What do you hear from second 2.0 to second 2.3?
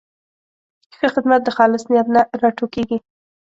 نه